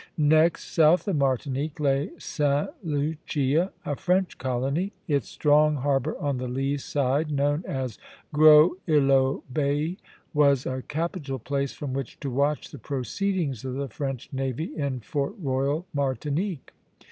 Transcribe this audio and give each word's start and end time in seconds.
Next 0.17 0.63
south 0.73 1.07
of 1.07 1.17
Martinique 1.17 1.79
lay 1.79 2.09
Sta. 2.17 2.69
Lucia, 2.83 3.71
a 3.85 3.95
French 3.95 4.39
colony. 4.39 4.93
Its 5.07 5.29
strong 5.29 5.75
harbor 5.75 6.17
on 6.19 6.37
the 6.39 6.47
lee 6.47 6.77
side, 6.77 7.29
known 7.29 7.63
as 7.67 7.99
Gros 8.33 8.71
Ilot 8.87 9.43
Bay, 9.53 9.97
was 10.33 10.65
a 10.65 10.81
capital 10.81 11.37
place 11.37 11.73
from 11.73 11.93
which 11.93 12.19
to 12.21 12.31
watch 12.31 12.71
the 12.71 12.79
proceedings 12.79 13.63
of 13.63 13.75
the 13.75 13.89
French 13.89 14.27
navy 14.33 14.75
in 14.75 15.01
Fort 15.01 15.35
Royal, 15.39 15.85
Martinique. 15.93 16.73